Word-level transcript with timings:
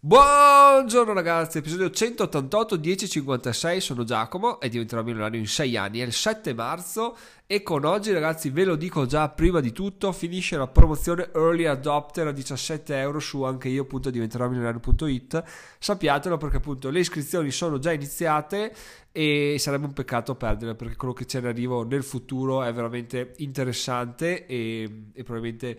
Buongiorno 0.00 1.12
ragazzi, 1.12 1.58
episodio 1.58 1.90
188 1.90 2.78
1056, 2.78 3.80
sono 3.80 4.04
Giacomo 4.04 4.60
e 4.60 4.68
diventerò 4.68 5.02
milionario 5.02 5.40
in 5.40 5.48
6 5.48 5.76
anni, 5.76 5.98
è 5.98 6.04
il 6.04 6.12
7 6.12 6.54
marzo 6.54 7.16
e 7.48 7.64
con 7.64 7.84
oggi 7.84 8.12
ragazzi 8.12 8.50
ve 8.50 8.62
lo 8.62 8.76
dico 8.76 9.06
già 9.06 9.28
prima 9.28 9.58
di 9.58 9.72
tutto, 9.72 10.12
finisce 10.12 10.56
la 10.56 10.68
promozione 10.68 11.30
Early 11.34 11.64
Adopter 11.64 12.28
a 12.28 12.30
17 12.30 12.96
euro 12.96 13.18
su 13.18 13.42
anche 13.42 13.70
io 13.70 13.82
appunto 13.82 14.10
diventerò 14.10 14.48
milionario.it, 14.48 15.42
sappiatelo 15.80 16.36
perché 16.36 16.58
appunto 16.58 16.90
le 16.90 17.00
iscrizioni 17.00 17.50
sono 17.50 17.80
già 17.80 17.90
iniziate 17.90 18.72
e 19.10 19.56
sarebbe 19.58 19.86
un 19.86 19.94
peccato 19.94 20.36
perderle 20.36 20.76
perché 20.76 20.94
quello 20.94 21.12
che 21.12 21.26
ce 21.26 21.40
ne 21.40 21.48
arrivo 21.48 21.82
nel 21.82 22.04
futuro 22.04 22.62
è 22.62 22.72
veramente 22.72 23.34
interessante 23.38 24.46
e, 24.46 25.06
e 25.12 25.22
probabilmente 25.24 25.76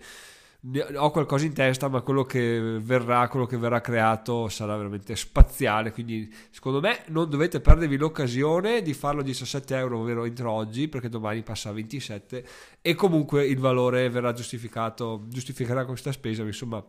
ho 0.96 1.10
qualcosa 1.10 1.46
in 1.46 1.54
testa, 1.54 1.88
ma 1.88 2.02
quello 2.02 2.24
che 2.24 2.78
verrà, 2.82 3.28
quello 3.28 3.46
che 3.46 3.56
verrà 3.56 3.80
creato 3.80 4.48
sarà 4.48 4.76
veramente 4.76 5.16
spaziale. 5.16 5.90
Quindi, 5.90 6.32
secondo 6.50 6.80
me, 6.80 7.04
non 7.08 7.30
dovete 7.30 7.60
perdervi 7.60 7.96
l'occasione 7.96 8.82
di 8.82 8.92
farlo 8.92 9.22
a 9.22 9.24
17 9.24 9.74
euro, 9.76 10.00
ovvero 10.00 10.24
entro 10.24 10.50
oggi, 10.50 10.88
perché 10.88 11.08
domani 11.08 11.42
passa 11.42 11.70
a 11.70 11.72
27 11.72 12.46
e 12.82 12.94
comunque 12.94 13.46
il 13.46 13.58
valore 13.58 14.10
verrà 14.10 14.32
giustificato, 14.32 15.24
giustificherà 15.28 15.86
questa 15.86 16.12
spesa. 16.12 16.42
Insomma, 16.42 16.84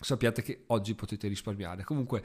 sappiate 0.00 0.42
che 0.42 0.64
oggi 0.68 0.94
potete 0.94 1.28
risparmiare. 1.28 1.84
Comunque, 1.84 2.22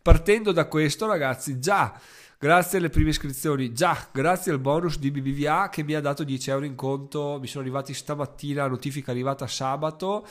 partendo 0.00 0.52
da 0.52 0.66
questo, 0.66 1.06
ragazzi, 1.06 1.60
già 1.60 1.98
grazie 2.42 2.78
alle 2.78 2.88
prime 2.88 3.10
iscrizioni, 3.10 3.74
già 3.74 4.08
grazie 4.10 4.50
al 4.50 4.60
bonus 4.60 4.98
di 4.98 5.10
BBVA 5.10 5.68
che 5.68 5.82
mi 5.82 5.92
ha 5.92 6.00
dato 6.00 6.24
10 6.24 6.48
euro 6.48 6.64
in 6.64 6.74
conto, 6.74 7.36
mi 7.38 7.46
sono 7.46 7.62
arrivati 7.62 7.92
stamattina, 7.92 8.66
notifica 8.66 9.10
arrivata 9.10 9.46
sabato. 9.46 10.26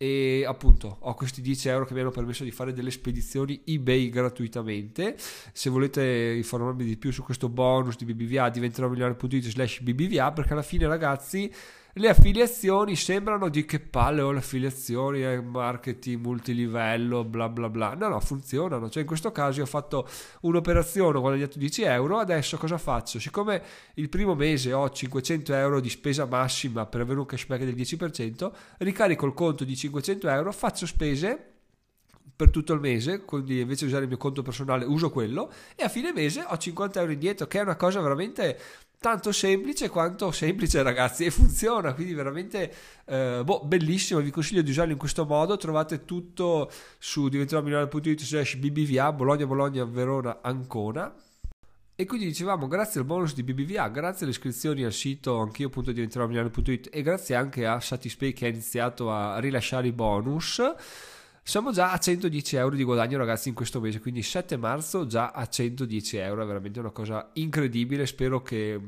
E 0.00 0.44
appunto 0.46 0.98
ho 1.00 1.14
questi 1.14 1.40
10 1.40 1.68
euro 1.70 1.84
che 1.84 1.92
mi 1.92 1.98
hanno 1.98 2.12
permesso 2.12 2.44
di 2.44 2.52
fare 2.52 2.72
delle 2.72 2.92
spedizioni 2.92 3.62
ebay 3.64 4.08
gratuitamente. 4.08 5.16
Se 5.52 5.68
volete 5.68 6.34
informarvi 6.36 6.84
di 6.84 6.96
più 6.96 7.10
su 7.10 7.24
questo 7.24 7.48
bonus 7.48 7.96
di 7.96 8.04
BBVA 8.04 8.50
diventerò 8.50 8.88
migliore.it 8.88 9.48
slash 9.48 9.80
BBVA 9.80 10.30
perché 10.30 10.52
alla 10.52 10.62
fine 10.62 10.86
ragazzi 10.86 11.52
le 11.98 12.08
affiliazioni 12.08 12.94
sembrano 12.94 13.48
di 13.48 13.64
che 13.64 13.80
palle 13.80 14.20
ho 14.20 14.30
le 14.30 14.38
affiliazioni, 14.38 15.20
è 15.20 15.40
marketing 15.40 16.24
multilivello, 16.24 17.24
bla 17.24 17.48
bla 17.48 17.68
bla. 17.68 17.94
No, 17.94 18.08
no, 18.08 18.20
funzionano. 18.20 18.88
Cioè, 18.88 19.02
in 19.02 19.08
questo 19.08 19.32
caso 19.32 19.58
io 19.58 19.64
ho 19.64 19.68
fatto 19.68 20.08
un'operazione, 20.42 21.18
ho 21.18 21.20
guadagnato 21.20 21.58
10 21.58 21.82
euro, 21.82 22.18
adesso 22.18 22.56
cosa 22.56 22.78
faccio? 22.78 23.18
Siccome 23.18 23.62
il 23.94 24.08
primo 24.08 24.34
mese 24.34 24.72
ho 24.72 24.88
500 24.88 25.52
euro 25.54 25.80
di 25.80 25.90
spesa 25.90 26.24
massima 26.24 26.86
per 26.86 27.00
avere 27.00 27.18
un 27.18 27.26
cashback 27.26 27.64
del 27.64 27.74
10%, 27.74 28.50
ricarico 28.78 29.26
il 29.26 29.34
conto 29.34 29.64
di 29.64 29.76
500 29.76 30.28
euro, 30.28 30.52
faccio 30.52 30.86
spese 30.86 31.54
per 32.38 32.50
tutto 32.50 32.72
il 32.72 32.78
mese, 32.78 33.24
quindi 33.24 33.58
invece 33.58 33.80
di 33.80 33.90
usare 33.90 34.04
il 34.04 34.08
mio 34.08 34.16
conto 34.16 34.42
personale 34.42 34.84
uso 34.84 35.10
quello 35.10 35.50
e 35.74 35.82
a 35.82 35.88
fine 35.88 36.12
mese 36.12 36.44
ho 36.46 36.56
50 36.56 37.00
euro 37.00 37.10
indietro, 37.10 37.48
che 37.48 37.58
è 37.58 37.62
una 37.62 37.74
cosa 37.74 38.00
veramente 38.00 38.56
tanto 38.98 39.30
semplice 39.32 39.88
quanto 39.88 40.32
semplice 40.32 40.82
ragazzi 40.82 41.24
e 41.24 41.30
funziona 41.30 41.94
quindi 41.94 42.14
veramente 42.14 42.72
eh, 43.06 43.42
boh, 43.44 43.62
bellissimo. 43.64 44.20
Vi 44.20 44.30
consiglio 44.30 44.62
di 44.62 44.70
usarlo 44.70 44.92
in 44.92 44.98
questo 44.98 45.24
modo. 45.24 45.56
Trovate 45.56 46.04
tutto 46.04 46.70
su 46.98 47.28
diventeròmilionario.it 47.28 48.20
slash 48.22 48.56
bbva 48.56 49.12
Bologna 49.12 49.46
Bologna 49.46 49.84
Verona 49.84 50.38
Ancona 50.42 51.14
e 52.00 52.06
quindi 52.06 52.26
dicevamo 52.26 52.68
grazie 52.68 53.00
al 53.00 53.06
bonus 53.06 53.34
di 53.34 53.42
BBVA, 53.42 53.88
grazie 53.88 54.22
alle 54.22 54.30
iscrizioni 54.30 54.84
al 54.84 54.92
sito 54.92 55.40
anch'io.diventeròmilionario.it 55.40 56.90
e 56.92 57.02
grazie 57.02 57.34
anche 57.34 57.66
a 57.66 57.80
Satispay 57.80 58.32
che 58.32 58.46
ha 58.46 58.48
iniziato 58.48 59.10
a 59.10 59.40
rilasciare 59.40 59.88
i 59.88 59.92
bonus 59.92 60.62
siamo 61.48 61.72
già 61.72 61.92
a 61.92 61.98
110 61.98 62.56
euro 62.56 62.76
di 62.76 62.84
guadagno 62.84 63.16
ragazzi 63.16 63.48
in 63.48 63.54
questo 63.54 63.80
mese, 63.80 64.00
quindi 64.00 64.22
7 64.22 64.58
marzo 64.58 65.06
già 65.06 65.30
a 65.30 65.46
110 65.46 66.18
euro, 66.18 66.42
è 66.42 66.46
veramente 66.46 66.78
una 66.78 66.90
cosa 66.90 67.30
incredibile, 67.32 68.04
spero 68.04 68.42
che 68.42 68.78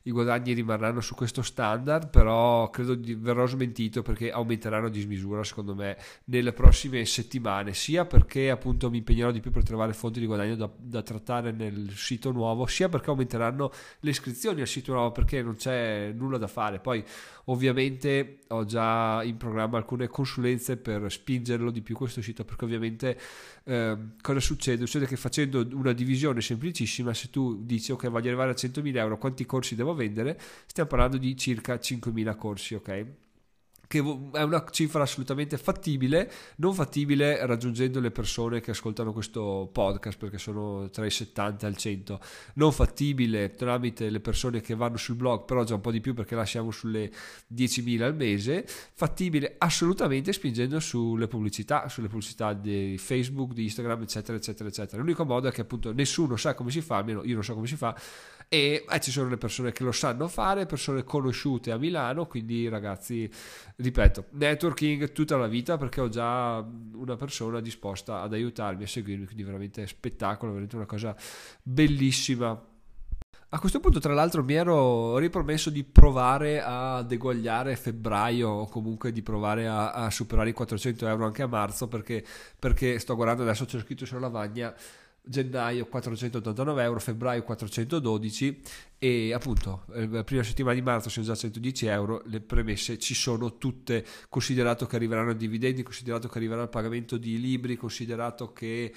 i 0.00 0.10
guadagni 0.10 0.54
rimarranno 0.54 1.02
su 1.02 1.14
questo 1.14 1.42
standard, 1.42 2.08
però 2.08 2.70
credo 2.70 2.94
di 2.94 3.14
verrò 3.14 3.46
smentito 3.46 4.00
perché 4.00 4.30
aumenteranno 4.30 4.86
a 4.86 4.88
dismisura 4.88 5.44
secondo 5.44 5.74
me 5.74 5.98
nelle 6.24 6.54
prossime 6.54 7.04
settimane, 7.04 7.74
sia 7.74 8.06
perché 8.06 8.48
appunto 8.48 8.88
mi 8.88 8.96
impegnerò 8.96 9.30
di 9.30 9.40
più 9.40 9.50
per 9.50 9.62
trovare 9.62 9.92
fonti 9.92 10.18
di 10.18 10.24
guadagno 10.24 10.56
da, 10.56 10.70
da 10.74 11.02
trattare 11.02 11.52
nel 11.52 11.90
sito 11.94 12.32
nuovo, 12.32 12.64
sia 12.64 12.88
perché 12.88 13.10
aumenteranno 13.10 13.70
le 14.00 14.10
iscrizioni 14.10 14.62
al 14.62 14.68
sito 14.68 14.94
nuovo 14.94 15.12
perché 15.12 15.42
non 15.42 15.56
c'è 15.56 16.12
nulla 16.14 16.38
da 16.38 16.46
fare, 16.46 16.78
poi 16.78 17.04
ovviamente 17.46 18.38
ho 18.48 18.64
già 18.64 19.22
in 19.22 19.36
programma 19.36 19.76
alcune 19.78 20.08
consulenze 20.08 20.76
per 20.76 21.10
spingerlo 21.10 21.70
di 21.70 21.82
più 21.82 21.94
questo 21.94 22.22
sito 22.22 22.44
perché 22.44 22.64
ovviamente 22.64 23.18
eh, 23.64 23.96
cosa 24.20 24.40
succede? 24.40 24.84
Succede 24.86 25.06
che 25.06 25.16
facendo 25.16 25.66
una 25.72 25.92
divisione 25.92 26.40
semplicissima 26.40 27.12
se 27.14 27.30
tu 27.30 27.64
dici 27.64 27.92
ok 27.92 28.08
voglio 28.08 28.28
arrivare 28.28 28.50
a 28.50 28.54
100.000 28.54 28.96
euro 28.96 29.18
quanti 29.18 29.46
corsi 29.46 29.74
devo 29.74 29.94
vendere 29.94 30.38
stiamo 30.66 30.88
parlando 30.88 31.18
di 31.18 31.36
circa 31.36 31.74
5.000 31.74 32.36
corsi 32.36 32.74
ok 32.74 33.06
che 33.86 33.98
è 34.32 34.42
una 34.42 34.64
cifra 34.70 35.02
assolutamente 35.02 35.56
fattibile, 35.58 36.30
non 36.56 36.74
fattibile 36.74 37.44
raggiungendo 37.46 38.00
le 38.00 38.10
persone 38.10 38.60
che 38.60 38.72
ascoltano 38.72 39.12
questo 39.12 39.68
podcast 39.72 40.18
perché 40.18 40.38
sono 40.38 40.88
tra 40.90 41.06
i 41.06 41.10
70 41.10 41.66
e 41.66 41.70
il 41.70 41.76
100, 41.76 42.20
non 42.54 42.72
fattibile 42.72 43.54
tramite 43.54 44.10
le 44.10 44.20
persone 44.20 44.60
che 44.60 44.74
vanno 44.74 44.96
sul 44.96 45.16
blog, 45.16 45.44
però 45.44 45.64
già 45.64 45.74
un 45.74 45.80
po' 45.80 45.90
di 45.90 46.00
più 46.00 46.14
perché 46.14 46.34
lasciamo 46.34 46.70
sulle 46.70 47.10
10.000 47.54 48.02
al 48.02 48.14
mese, 48.14 48.66
fattibile 48.66 49.54
assolutamente 49.58 50.32
spingendo 50.32 50.80
sulle 50.80 51.28
pubblicità, 51.28 51.88
sulle 51.88 52.08
pubblicità 52.08 52.52
di 52.52 52.96
Facebook, 52.98 53.52
di 53.52 53.64
Instagram, 53.64 54.02
eccetera, 54.02 54.36
eccetera, 54.36 54.68
eccetera. 54.68 55.00
L'unico 55.00 55.24
modo 55.24 55.48
è 55.48 55.52
che 55.52 55.60
appunto 55.62 55.92
nessuno 55.92 56.36
sa 56.36 56.54
come 56.54 56.70
si 56.70 56.80
fa, 56.80 56.96
almeno 56.96 57.22
io 57.24 57.34
non 57.34 57.44
so 57.44 57.54
come 57.54 57.66
si 57.66 57.76
fa, 57.76 57.96
e 58.48 58.84
eh, 58.88 59.00
ci 59.00 59.10
sono 59.10 59.28
le 59.28 59.36
persone 59.36 59.72
che 59.72 59.82
lo 59.82 59.92
sanno 59.92 60.28
fare, 60.28 60.66
persone 60.66 61.02
conosciute 61.02 61.72
a 61.72 61.78
Milano, 61.78 62.26
quindi 62.26 62.68
ragazzi, 62.68 63.28
ripeto, 63.76 64.26
networking 64.30 65.12
tutta 65.12 65.36
la 65.36 65.48
vita 65.48 65.76
perché 65.76 66.00
ho 66.00 66.08
già 66.08 66.64
una 66.94 67.16
persona 67.16 67.60
disposta 67.60 68.20
ad 68.20 68.32
aiutarmi 68.32 68.84
a 68.84 68.86
seguirmi, 68.86 69.24
quindi 69.26 69.42
veramente 69.42 69.86
spettacolo, 69.86 70.52
veramente 70.52 70.76
una 70.76 70.86
cosa 70.86 71.14
bellissima. 71.62 72.74
A 73.50 73.60
questo 73.60 73.78
punto, 73.78 74.00
tra 74.00 74.12
l'altro, 74.12 74.42
mi 74.42 74.54
ero 74.54 75.18
ripromesso 75.18 75.70
di 75.70 75.84
provare 75.84 76.60
ad 76.60 77.10
eguagliare 77.10 77.76
febbraio 77.76 78.48
o 78.48 78.68
comunque 78.68 79.12
di 79.12 79.22
provare 79.22 79.68
a, 79.68 79.92
a 79.92 80.10
superare 80.10 80.50
i 80.50 80.52
400 80.52 81.06
euro 81.06 81.26
anche 81.26 81.42
a 81.42 81.46
marzo 81.46 81.86
perché, 81.86 82.24
perché 82.58 82.98
sto 82.98 83.14
guardando 83.14 83.42
adesso, 83.42 83.64
c'è 83.64 83.78
scritto 83.78 84.04
sulla 84.04 84.20
lavagna 84.20 84.74
gennaio 85.28 85.86
489 85.86 86.82
euro, 86.82 87.00
febbraio 87.00 87.42
412 87.42 88.60
e 88.98 89.32
appunto 89.32 89.84
eh, 89.92 90.08
la 90.08 90.24
prima 90.24 90.42
settimana 90.42 90.74
di 90.74 90.82
marzo 90.82 91.10
sono 91.10 91.26
già 91.26 91.34
110 91.34 91.86
euro, 91.86 92.22
le 92.26 92.40
premesse 92.40 92.98
ci 92.98 93.14
sono 93.14 93.58
tutte, 93.58 94.04
considerato 94.28 94.86
che 94.86 94.96
arriveranno 94.96 95.32
dividendi, 95.32 95.82
considerato 95.82 96.28
che 96.28 96.38
arriverà 96.38 96.62
il 96.62 96.68
pagamento 96.68 97.16
di 97.16 97.40
libri, 97.40 97.76
considerato 97.76 98.52
che 98.52 98.92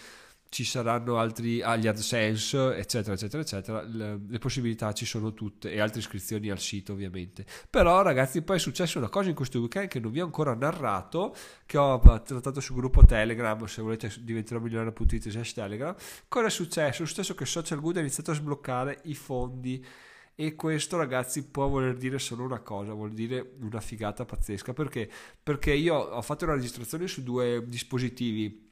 ci 0.50 0.64
saranno 0.64 1.20
altri 1.20 1.62
agli 1.62 1.88
AdSense, 1.88 2.76
eccetera, 2.76 3.14
eccetera, 3.14 3.42
eccetera. 3.44 3.82
Le, 3.84 4.20
le, 4.28 4.40
possibilità 4.40 4.92
ci 4.94 5.06
sono 5.06 5.34
tutte 5.34 5.72
e 5.72 5.80
altre 5.80 6.00
iscrizioni 6.00 6.50
al 6.50 6.60
sito, 6.60 6.94
ovviamente. 6.94 7.46
Però, 7.70 8.02
ragazzi, 8.02 8.42
poi 8.42 8.58
è 8.58 8.59
successa 8.59 8.98
una 8.98 9.09
cosa 9.09 9.30
in 9.30 9.36
questo 9.36 9.59
weekend 9.59 9.88
che 9.88 10.00
non 10.00 10.12
vi 10.12 10.22
ho 10.22 10.26
ancora 10.26 10.56
narrato, 10.56 11.36
che 11.68 11.78
ho 11.78 12.00
trattato 12.00 12.59
sul 12.59 12.76
gruppo 12.76 13.06
Telegram. 13.06 13.64
Se 13.66 13.82
volete 13.84 14.12
diventerò 14.22 14.59
milionario.it 14.59 15.30
slash 15.30 15.54
Telegram. 15.54 15.96
Cosa 16.28 16.48
è 16.48 16.50
successo? 16.50 17.04
È 17.04 17.06
successo 17.06 17.36
che 17.36 17.46
Social 17.46 17.80
Good 17.80 17.98
ha 17.98 18.00
iniziato 18.00 18.32
a 18.32 18.34
sbloccare 18.34 19.02
i 19.04 19.14
fondi. 19.14 19.86
E 20.34 20.56
questo, 20.56 20.98
ragazzi, 20.98 21.44
può 21.44 21.68
voler 21.68 21.96
dire 21.96 22.18
solo 22.18 22.44
una 22.44 22.62
cosa, 22.62 22.94
vuol 22.94 23.12
dire 23.12 23.56
una 23.59 23.82
figata 23.82 24.26
pazzesca. 24.26 24.74
Perché? 24.74 25.08
Perché 25.44 25.74
io 25.74 25.96
ho 25.96 26.22
fatto 26.24 26.48
la 26.48 26.56
registrazione 26.56 27.08
su 27.08 27.22
due 27.22 27.64
dispositivi 27.68 28.68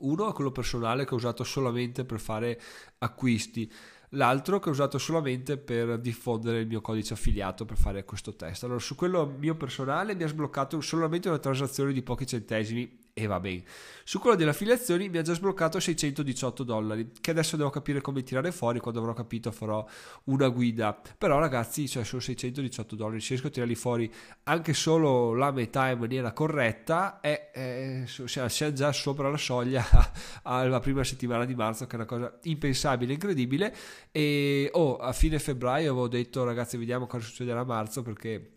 uno 0.00 0.30
è 0.30 0.32
quello 0.32 0.52
personale 0.52 1.04
che 1.04 1.14
ho 1.14 1.16
usato 1.16 1.44
solamente 1.44 2.04
per 2.04 2.20
fare 2.20 2.60
acquisti, 2.98 3.70
l'altro 4.10 4.58
che 4.58 4.68
ho 4.68 4.72
usato 4.72 4.98
solamente 4.98 5.56
per 5.56 5.98
diffondere 5.98 6.60
il 6.60 6.66
mio 6.66 6.80
codice 6.80 7.14
affiliato 7.14 7.64
per 7.64 7.76
fare 7.76 8.04
questo 8.04 8.34
test. 8.34 8.64
Allora, 8.64 8.78
su 8.78 8.94
quello 8.94 9.34
mio 9.38 9.56
personale 9.56 10.14
mi 10.14 10.22
ha 10.22 10.28
sbloccato 10.28 10.80
solamente 10.80 11.28
una 11.28 11.38
transazione 11.38 11.92
di 11.92 12.02
pochi 12.02 12.26
centesimi 12.26 13.04
e 13.18 13.26
va 13.26 13.40
bene. 13.40 13.64
Su 14.04 14.18
quello 14.18 14.36
delle 14.36 14.50
affiliazioni 14.50 15.08
mi 15.08 15.16
ha 15.16 15.22
già 15.22 15.32
sbloccato 15.32 15.80
618 15.80 16.62
dollari, 16.64 17.12
che 17.18 17.30
adesso 17.30 17.56
devo 17.56 17.70
capire 17.70 18.02
come 18.02 18.22
tirare 18.22 18.52
fuori, 18.52 18.78
quando 18.78 19.00
avrò 19.00 19.14
capito 19.14 19.50
farò 19.52 19.86
una 20.24 20.48
guida. 20.48 21.00
Però 21.16 21.38
ragazzi, 21.38 21.88
cioè 21.88 22.04
sono 22.04 22.20
618 22.20 22.94
dollari, 22.94 23.20
se 23.22 23.28
riesco 23.30 23.46
a 23.46 23.50
tirarli 23.50 23.74
fuori 23.74 24.12
anche 24.42 24.74
solo 24.74 25.32
la 25.32 25.50
metà 25.50 25.88
in 25.88 25.98
maniera 25.98 26.32
corretta, 26.32 27.20
è, 27.20 27.50
è, 27.52 28.04
è 28.04 28.72
già 28.72 28.92
sopra 28.92 29.30
la 29.30 29.38
soglia 29.38 29.82
alla 30.44 30.80
prima 30.80 31.02
settimana 31.02 31.46
di 31.46 31.54
marzo, 31.54 31.86
che 31.86 31.92
è 31.92 31.94
una 31.96 32.04
cosa 32.04 32.38
impensabile, 32.42 33.14
incredibile. 33.14 33.74
E 34.12 34.68
oh, 34.74 34.98
a 34.98 35.12
fine 35.14 35.38
febbraio 35.38 35.90
avevo 35.90 36.08
detto 36.08 36.44
ragazzi 36.44 36.76
vediamo 36.76 37.06
cosa 37.06 37.24
succederà 37.24 37.60
a 37.60 37.64
marzo 37.64 38.02
perché 38.02 38.55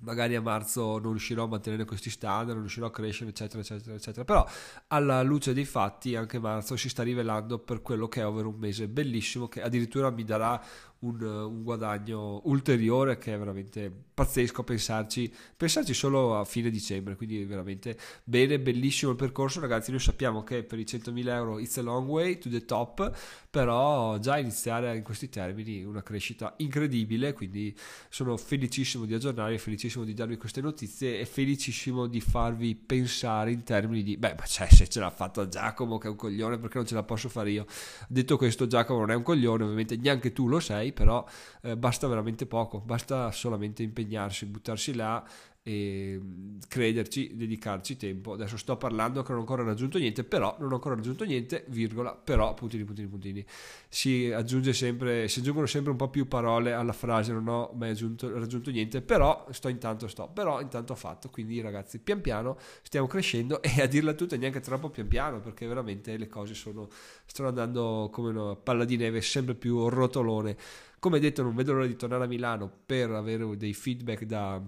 magari 0.00 0.34
a 0.34 0.40
marzo 0.40 0.98
non 0.98 1.12
riuscirò 1.12 1.44
a 1.44 1.48
mantenere 1.48 1.84
questi 1.84 2.10
standard, 2.10 2.50
non 2.50 2.60
riuscirò 2.60 2.86
a 2.86 2.90
crescere, 2.90 3.30
eccetera, 3.30 3.60
eccetera, 3.60 3.94
eccetera. 3.94 4.24
Però 4.24 4.46
alla 4.88 5.22
luce 5.22 5.52
dei 5.52 5.64
fatti 5.64 6.14
anche 6.16 6.38
marzo 6.38 6.76
si 6.76 6.88
sta 6.88 7.02
rivelando 7.02 7.58
per 7.58 7.82
quello 7.82 8.08
che 8.08 8.20
è 8.20 8.26
ovvero 8.26 8.48
un 8.48 8.58
mese 8.58 8.88
bellissimo 8.88 9.48
che 9.48 9.62
addirittura 9.62 10.10
mi 10.10 10.24
darà 10.24 10.62
un, 11.00 11.20
un, 11.20 11.62
guadagno 11.62 12.40
ulteriore 12.44 13.18
che 13.18 13.34
è 13.34 13.38
veramente 13.38 13.92
pazzesco 14.16 14.64
pensarci, 14.64 15.32
pensarci 15.54 15.92
solo 15.92 16.38
a 16.38 16.44
fine 16.44 16.70
dicembre, 16.70 17.16
quindi 17.16 17.44
veramente 17.44 17.98
bene, 18.24 18.58
bellissimo 18.58 19.10
il 19.10 19.16
percorso 19.16 19.60
ragazzi, 19.60 19.90
noi 19.90 20.00
sappiamo 20.00 20.42
che 20.42 20.62
per 20.62 20.78
i 20.78 20.84
100.000 20.84 21.28
euro 21.28 21.58
it's 21.58 21.76
a 21.76 21.82
long 21.82 22.08
way 22.08 22.38
to 22.38 22.48
the 22.48 22.64
top, 22.64 23.14
però 23.50 24.18
già 24.18 24.38
iniziare 24.38 24.96
in 24.96 25.02
questi 25.02 25.28
termini 25.28 25.84
una 25.84 26.02
crescita 26.02 26.54
incredibile, 26.58 27.34
quindi 27.34 27.76
sono 28.08 28.36
felicissimo 28.38 29.04
di 29.04 29.12
aggiornarvi, 29.12 29.58
felicissimo 29.58 30.04
di 30.04 30.14
darvi 30.14 30.38
queste 30.38 30.62
notizie 30.62 31.20
e 31.20 31.26
felicissimo 31.26 32.06
di 32.06 32.20
farvi 32.20 32.74
pensare 32.74 33.50
in 33.52 33.64
termini 33.64 34.02
di, 34.02 34.16
beh, 34.16 34.34
ma 34.38 34.44
c'è, 34.44 34.66
se 34.70 34.88
ce 34.88 35.00
l'ha 35.00 35.10
fatto 35.10 35.46
Giacomo 35.46 35.98
che 35.98 36.06
è 36.06 36.10
un 36.10 36.16
coglione, 36.16 36.58
perché 36.58 36.78
non 36.78 36.86
ce 36.86 36.94
la 36.94 37.02
posso 37.02 37.28
fare 37.28 37.50
io? 37.50 37.66
Detto 38.08 38.36
questo, 38.36 38.66
Giacomo 38.66 39.00
non 39.00 39.10
è 39.10 39.14
un 39.14 39.22
coglione, 39.22 39.64
ovviamente 39.64 39.96
neanche 39.96 40.32
tu 40.32 40.48
lo 40.48 40.60
sei, 40.60 40.85
però 40.92 41.24
eh, 41.62 41.76
basta 41.76 42.06
veramente 42.06 42.46
poco, 42.46 42.80
basta 42.80 43.30
solamente 43.32 43.82
impegnarsi, 43.82 44.46
buttarsi 44.46 44.94
là 44.94 45.24
e 45.68 46.20
crederci, 46.68 47.34
dedicarci 47.34 47.96
tempo. 47.96 48.34
Adesso 48.34 48.56
sto 48.56 48.76
parlando 48.76 49.22
che 49.22 49.30
non 49.30 49.38
ho 49.38 49.40
ancora 49.40 49.64
raggiunto 49.64 49.98
niente, 49.98 50.22
però 50.22 50.54
non 50.60 50.70
ho 50.70 50.76
ancora 50.76 50.94
raggiunto 50.94 51.24
niente, 51.24 51.64
virgola, 51.70 52.14
però 52.14 52.54
puntini, 52.54 52.84
puntini, 52.84 53.08
puntini. 53.08 53.44
Si 53.88 54.30
aggiunge 54.30 54.72
sempre, 54.72 55.26
si 55.26 55.40
aggiungono 55.40 55.66
sempre 55.66 55.90
un 55.90 55.96
po' 55.96 56.08
più 56.08 56.28
parole 56.28 56.72
alla 56.72 56.92
frase, 56.92 57.32
non 57.32 57.48
ho 57.48 57.72
mai 57.74 57.90
aggiunto, 57.90 58.32
raggiunto 58.38 58.70
niente, 58.70 59.02
però 59.02 59.44
sto 59.50 59.66
intanto 59.66 60.06
sto, 60.06 60.30
però 60.32 60.60
intanto 60.60 60.92
ho 60.92 60.96
fatto. 60.96 61.30
Quindi 61.30 61.60
ragazzi, 61.60 61.98
pian 61.98 62.20
piano 62.20 62.56
stiamo 62.82 63.08
crescendo 63.08 63.60
e 63.60 63.82
a 63.82 63.86
dirla 63.86 64.12
tutta 64.12 64.36
neanche 64.36 64.60
troppo 64.60 64.88
pian 64.88 65.08
piano, 65.08 65.40
perché 65.40 65.66
veramente 65.66 66.16
le 66.16 66.28
cose 66.28 66.54
sono, 66.54 66.88
stanno 67.24 67.48
andando 67.48 68.08
come 68.12 68.28
una 68.28 68.54
palla 68.54 68.84
di 68.84 68.96
neve 68.96 69.20
sempre 69.20 69.56
più 69.56 69.88
rotolone. 69.88 70.56
Come 71.00 71.18
detto, 71.18 71.42
non 71.42 71.56
vedo 71.56 71.72
l'ora 71.72 71.86
di 71.86 71.96
tornare 71.96 72.22
a 72.22 72.28
Milano 72.28 72.70
per 72.86 73.10
avere 73.10 73.56
dei 73.56 73.74
feedback 73.74 74.22
da 74.22 74.62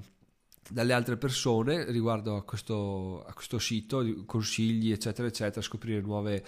dalle 0.70 0.92
altre 0.92 1.16
persone 1.16 1.90
riguardo 1.90 2.36
a 2.36 2.44
questo, 2.44 3.24
a 3.24 3.32
questo 3.32 3.58
sito, 3.58 4.04
consigli 4.26 4.92
eccetera 4.92 5.28
eccetera, 5.28 5.60
scoprire 5.62 6.00
nuove 6.00 6.44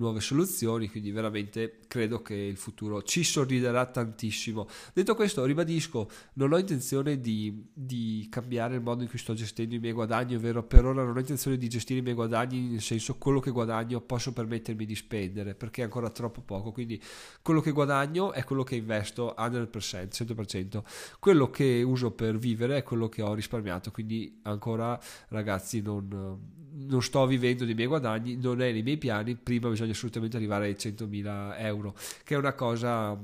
nuove 0.00 0.20
soluzioni, 0.20 0.88
quindi 0.88 1.10
veramente 1.12 1.80
credo 1.86 2.22
che 2.22 2.34
il 2.34 2.56
futuro 2.56 3.02
ci 3.02 3.22
sorriderà 3.22 3.86
tantissimo. 3.86 4.66
Detto 4.92 5.14
questo, 5.14 5.44
ribadisco, 5.44 6.10
non 6.34 6.52
ho 6.52 6.58
intenzione 6.58 7.20
di, 7.20 7.66
di, 7.72 8.26
cambiare 8.30 8.74
il 8.76 8.80
modo 8.80 9.02
in 9.02 9.08
cui 9.08 9.18
sto 9.18 9.34
gestendo 9.34 9.74
i 9.74 9.78
miei 9.78 9.92
guadagni, 9.92 10.34
ovvero 10.34 10.64
per 10.64 10.84
ora 10.84 11.04
non 11.04 11.16
ho 11.16 11.20
intenzione 11.20 11.56
di 11.56 11.68
gestire 11.68 12.00
i 12.00 12.02
miei 12.02 12.14
guadagni, 12.14 12.68
nel 12.68 12.80
senso 12.80 13.16
quello 13.16 13.40
che 13.40 13.50
guadagno 13.50 14.00
posso 14.00 14.32
permettermi 14.32 14.84
di 14.86 14.94
spendere, 14.94 15.54
perché 15.54 15.82
è 15.82 15.84
ancora 15.84 16.10
troppo 16.10 16.40
poco, 16.40 16.72
quindi 16.72 17.00
quello 17.42 17.60
che 17.60 17.70
guadagno 17.70 18.32
è 18.32 18.42
quello 18.44 18.64
che 18.64 18.76
investo 18.76 19.34
100%, 19.38 20.08
100%. 20.10 20.82
Quello 21.18 21.50
che 21.50 21.82
uso 21.82 22.10
per 22.12 22.38
vivere 22.38 22.78
è 22.78 22.82
quello 22.82 23.08
che 23.08 23.22
ho 23.22 23.34
risparmiato, 23.34 23.90
quindi 23.90 24.40
ancora 24.42 24.98
ragazzi 25.28 25.82
non 25.82 26.58
non 26.72 27.02
sto 27.02 27.26
vivendo 27.26 27.64
dei 27.64 27.74
miei 27.74 27.86
guadagni, 27.86 28.36
non 28.36 28.60
è 28.62 28.72
nei 28.72 28.82
miei 28.82 28.96
piani, 28.96 29.34
prima 29.34 29.68
bisogna 29.68 29.89
assolutamente 29.92 30.36
arrivare 30.36 30.66
ai 30.66 30.74
100.000 30.74 31.54
euro, 31.58 31.94
che 32.24 32.34
è 32.34 32.38
una 32.38 32.54
cosa, 32.54 33.18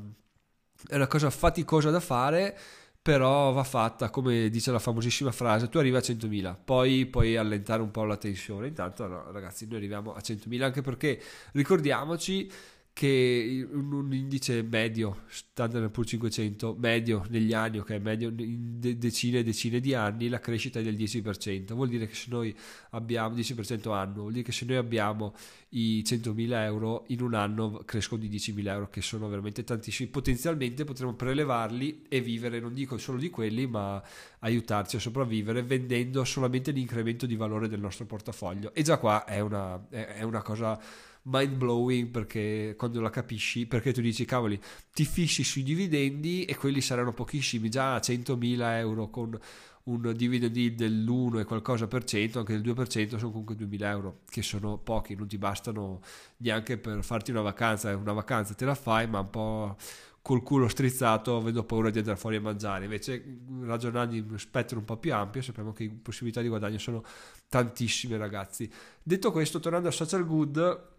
è 0.89 0.95
una 0.97 1.07
cosa 1.07 1.31
faticosa 1.31 1.91
da 1.91 2.01
fare, 2.01 2.59
però 3.01 3.53
va 3.53 3.63
fatta, 3.63 4.11
come 4.11 4.49
dice 4.49 4.73
la 4.73 4.81
famosissima 4.81 5.31
frase, 5.31 5.69
tu 5.69 5.79
arrivi 5.79 5.95
a 5.95 6.01
100.000, 6.01 6.57
poi 6.65 7.07
puoi 7.07 7.37
allentare 7.37 7.81
un 7.81 7.93
po' 7.93 8.05
la 8.05 8.17
tensione, 8.17 8.67
intanto 8.67 9.07
no, 9.07 9.31
ragazzi 9.31 9.67
noi 9.67 9.77
arriviamo 9.77 10.13
a 10.13 10.19
100.000 10.19 10.63
anche 10.63 10.83
perché 10.83 11.23
ricordiamoci 11.53 12.51
che 12.97 13.69
un, 13.71 14.09
indice 14.11 14.63
medio, 14.63 15.25
Standard 15.29 15.91
Poor's 15.91 16.09
500, 16.09 16.77
medio 16.79 17.27
negli 17.29 17.53
anni, 17.53 17.77
ok, 17.77 17.91
medio 18.03 18.31
in 18.31 18.79
decine 18.79 19.41
e 19.41 19.43
decine 19.45 19.81
di 19.81 19.93
anni, 19.93 20.31
la 20.31 20.39
crescita 20.39 20.81
è 20.81 20.83
del 20.83 20.95
10%. 20.97 21.75
Vuol 21.75 21.91
dire 21.91 22.07
che 22.07 22.15
se 22.15 22.29
noi 22.31 22.57
abbiamo 22.93 23.37
10% 23.37 23.93
anno, 23.93 24.21
vuol 24.21 24.33
dire 24.33 24.45
che 24.45 24.53
se 24.53 24.65
noi 24.65 24.77
abbiamo 24.77 25.35
i 25.71 26.03
100.000 26.07 26.53
euro 26.63 27.05
in 27.09 27.21
un 27.21 27.35
anno 27.35 27.83
crescono 27.85 28.23
di 28.23 28.31
10.000 28.31 28.67
euro, 28.67 28.89
che 28.89 29.03
sono 29.03 29.29
veramente 29.29 29.63
tantissimi. 29.63 30.09
Potenzialmente 30.09 30.85
potremo 30.85 31.13
prelevarli 31.13 32.05
e 32.09 32.23
vivere, 32.23 32.61
non 32.61 32.73
dico 32.73 32.97
solo 32.97 33.19
di 33.19 33.29
quelli, 33.29 33.67
ma 33.67 34.03
aiutarci 34.39 34.97
a 34.97 35.01
sopravvivere 35.01 35.63
vendendo 35.63 36.25
solamente 36.25 36.71
l'incremento 36.71 37.27
di 37.27 37.37
valore 37.37 37.69
del 37.69 37.81
nostro 37.81 38.07
portafoglio. 38.07 38.73
E 38.73 38.81
già 38.81 38.97
qua 38.97 39.27
è 39.27 39.41
una, 39.41 39.87
è 39.91 40.23
una 40.23 40.41
cosa 40.41 40.81
mind 41.29 41.57
blowing 41.57 42.09
perché 42.09 42.75
quando 42.77 43.01
la 43.01 43.11
capisci, 43.11 43.67
perché 43.67 43.93
tu 43.93 44.01
dici 44.01 44.25
cavoli, 44.25 44.61
ti 44.93 45.05
fissi 45.05 45.45
sui 45.45 45.63
dividendi 45.63 46.45
e 46.45 46.57
quelli 46.57 46.81
saranno 46.81 47.13
pochissimi, 47.13 47.69
già 47.69 47.95
a 47.95 47.99
100.000 47.99 48.79
euro 48.79 49.09
con 49.09 49.39
un 49.85 50.13
dividend 50.17 50.57
yield 50.57 50.77
dell'1 50.77 51.41
e 51.41 51.45
qualcosa 51.45 51.87
per 51.87 52.05
cento, 52.05 52.41
anche 52.41 52.61
del 52.61 52.75
2% 52.75 53.17
sono 53.17 53.31
comunque 53.31 53.55
2.000 53.55 53.83
euro, 53.85 54.21
che 54.29 54.43
sono 54.43 54.79
pochi, 54.79 55.15
non 55.15 55.29
ti 55.29 55.39
bastano 55.39 56.01
neanche 56.39 56.77
per 56.77 57.05
farti 57.05 57.31
una 57.31 57.43
vacanza, 57.43 57.97
una 57.97 58.13
vacanza 58.13 58.55
te 58.55 58.65
la 58.65 58.75
fai, 58.75 59.07
ma 59.07 59.21
un 59.21 59.31
po' 59.31 59.77
col 60.23 60.43
culo 60.43 60.67
strizzato 60.67 61.41
vedo 61.41 61.63
paura 61.63 61.91
di 61.91 61.99
andare 61.99 62.17
fuori 62.17 62.35
a 62.35 62.41
mangiare. 62.41 62.85
Invece 62.85 63.39
ragionando 63.61 64.17
in 64.17 64.25
uno 64.27 64.39
spettro 64.39 64.79
un 64.79 64.85
po' 64.85 64.97
più 64.97 65.15
ampio 65.15 65.41
sappiamo 65.41 65.73
che 65.73 65.85
le 65.85 65.99
possibilità 66.03 66.41
di 66.41 66.49
guadagno 66.49 66.79
sono 66.79 67.05
tantissime 67.49 68.17
ragazzi. 68.17 68.69
Detto 69.01 69.31
questo 69.31 69.61
tornando 69.61 69.87
a 69.87 69.93
social 69.93 70.27
good 70.27 70.95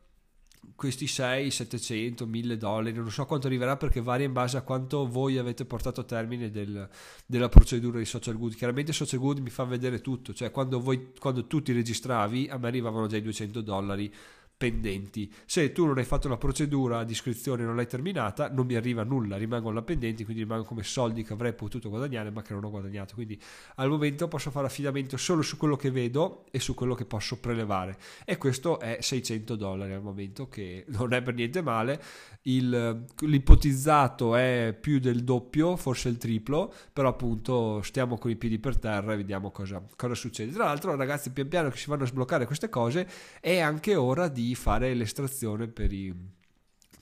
questi 0.76 1.08
6, 1.08 1.50
700, 1.50 2.26
1000 2.26 2.58
dollari, 2.58 2.94
non 2.94 3.10
so 3.10 3.26
quanto 3.26 3.48
arriverà 3.48 3.78
perché 3.78 4.00
varia 4.00 4.26
in 4.26 4.34
base 4.34 4.58
a 4.58 4.62
quanto 4.62 5.08
voi 5.08 5.38
avete 5.38 5.66
portato 5.66 6.02
a 6.02 6.04
termine 6.04 6.52
del, 6.52 6.88
della 7.26 7.50
procedura 7.50 7.98
di 7.98 8.06
social 8.06 8.38
good. 8.38 8.56
Chiaramente 8.56 8.94
social 8.94 9.20
good 9.20 9.40
mi 9.40 9.50
fa 9.50 9.64
vedere 9.64 10.02
tutto, 10.02 10.34
cioè 10.34 10.52
quando, 10.52 10.80
voi, 10.80 11.14
quando 11.20 11.48
tu 11.48 11.62
ti 11.62 11.74
registravi 11.74 12.48
a 12.50 12.58
me 12.58 12.68
arrivavano 12.68 13.08
già 13.08 13.18
i 13.18 13.22
200 13.22 13.62
dollari 13.62 14.14
pendenti. 14.58 15.32
Se 15.46 15.72
tu 15.72 15.86
non 15.86 16.00
hai 16.00 16.04
fatto 16.04 16.28
la 16.28 16.38
procedura 16.38 17.04
di 17.04 17.12
iscrizione 17.12 17.62
e 17.62 17.66
non 17.66 17.76
l'hai 17.76 17.86
terminata, 17.86 18.50
non 18.50 18.66
mi 18.66 18.74
arriva 18.74 19.04
nulla, 19.04 19.38
rimangono 19.38 19.76
là 19.76 19.84
pendenti, 19.84 20.24
quindi 20.24 20.42
rimangono 20.42 20.68
come 20.68 20.84
soldi 20.84 21.24
che 21.24 21.34
avrei 21.34 21.54
potuto 21.54 21.90
guadagnare 21.90 22.32
ma 22.32 22.42
che 22.42 22.54
non 22.54 22.64
ho 22.64 22.72
guadagnato. 22.72 23.14
Quindi 23.14 23.40
al 23.76 23.88
momento 23.88 24.28
posso 24.28 24.50
fare 24.50 24.66
affidamento 24.66 25.16
solo 25.16 25.44
su 25.44 25.58
quello 25.58 25.76
che 25.76 25.92
vedo 25.92 26.46
e 26.50 26.60
su 26.60 26.74
quello 26.74 26.96
che 26.96 27.06
posso 27.06 27.40
prelevare. 27.40 27.98
E 28.26 28.38
questo 28.38 28.80
è 28.80 28.98
600 29.00 29.56
dollari 29.56 29.94
al 29.94 30.02
momento, 30.02 30.50
che 30.50 30.86
non 30.88 31.14
è 31.14 31.22
per 31.22 31.36
niente 31.36 31.62
male. 31.62 32.02
Il, 32.44 33.06
l'ipotizzato 33.20 34.36
è 34.36 34.76
più 34.80 35.00
del 35.00 35.24
doppio, 35.24 35.76
forse 35.76 36.10
il 36.10 36.18
triplo, 36.18 36.74
però 36.92 37.10
appunto 37.10 37.82
stiamo 37.84 38.18
con 38.18 38.32
i 38.32 38.38
piedi 38.38 38.58
per 38.58 38.80
terra 38.80 39.14
e 39.14 39.18
vediamo 39.18 39.52
cosa, 39.52 39.84
cosa 39.96 40.16
succede. 40.16 40.52
Tra 40.52 40.64
l'altro, 40.64 40.96
ragazzi, 40.96 41.30
pian 41.32 41.48
piano 41.48 41.70
che 41.70 41.78
si 41.78 41.90
vanno 41.90 42.04
a 42.04 42.08
sbloccare 42.08 42.46
queste 42.46 42.70
cose, 42.70 43.08
è 43.40 43.60
anche 43.60 43.96
ora 43.96 44.28
di 44.30 44.47
fare 44.56 44.94
l'estrazione 44.94 45.68
per, 45.68 45.92
i, 45.92 46.14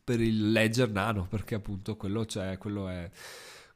per 0.04 0.22
il 0.22 0.52
ledger 0.52 0.90
nano, 0.90 1.28
perché 1.28 1.56
appunto 1.56 1.96
quello, 1.96 2.26
quello 2.58 2.88
è 2.90 3.10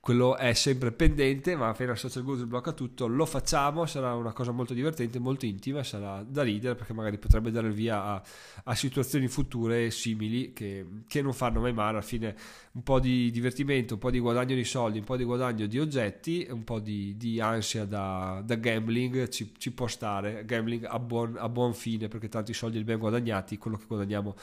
quello 0.02 0.38
è 0.38 0.54
sempre 0.54 0.94
pendente, 0.94 1.58
ma 1.58 1.68
appena 1.68 1.94
Social 1.94 2.24
Good 2.24 2.46
blocca 2.46 2.72
tutto, 2.72 3.06
lo 3.06 3.26
facciamo, 3.26 3.86
sarà 3.86 4.16
una 4.16 4.32
cosa 4.32 4.52
molto 4.52 4.74
divertente, 4.74 5.20
molto 5.20 5.46
intima, 5.46 5.84
sarà 5.84 6.24
da 6.24 6.42
ridere 6.42 6.76
perché 6.76 6.94
magari 6.94 7.18
potrebbe 7.18 7.52
dare 7.52 7.70
via 7.70 8.04
a, 8.04 8.24
a 8.64 8.76
situazioni 8.76 9.28
future 9.28 9.92
simili 9.92 10.54
che, 10.54 10.86
che, 11.06 11.22
non 11.22 11.34
fanno 11.34 11.60
mai 11.60 11.74
male, 11.74 11.90
alla 11.90 12.02
fine 12.02 12.34
un 12.72 12.84
po' 12.84 13.02
di 13.02 13.30
divertimento, 13.30 13.96
un 13.96 14.00
po' 14.00 14.10
di 14.10 14.20
guadagno 14.20 14.56
di 14.56 14.64
soldi, 14.64 15.00
un 15.00 15.04
po' 15.04 15.18
di 15.18 15.26
guadagno 15.26 15.66
di 15.66 15.80
oggetti, 15.80 16.48
un 16.50 16.64
po' 16.64 16.80
di, 16.80 17.18
di 17.18 17.42
ansia 17.42 17.84
da, 17.84 18.42
da 18.46 18.56
gambling 18.56 19.28
ci, 19.28 19.54
ci, 19.58 19.72
può 19.74 19.88
stare, 19.88 20.46
gambling 20.46 20.86
a 20.86 20.98
buon, 20.98 21.36
a 21.38 21.50
buon 21.50 21.74
fine 21.74 22.08
perché 22.08 22.30
tanti 22.30 22.54
soldi 22.54 22.78
li 22.78 22.84
abbiamo 22.84 23.02
guadagnati, 23.02 23.58
quello 23.58 23.76
che 23.76 23.86
guadagniamo 23.86 24.36